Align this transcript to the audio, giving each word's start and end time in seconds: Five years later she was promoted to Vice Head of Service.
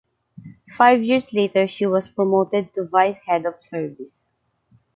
Five 0.79 1.03
years 1.03 1.31
later 1.31 1.67
she 1.67 1.85
was 1.85 2.07
promoted 2.09 2.73
to 2.73 2.85
Vice 2.85 3.21
Head 3.21 3.45
of 3.45 3.63
Service. 3.63 4.25